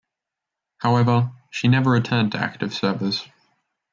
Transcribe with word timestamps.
However, 0.79 1.31
she 1.51 1.67
never 1.67 1.91
returned 1.91 2.31
to 2.31 2.39
active 2.39 2.73
service. 2.73 3.23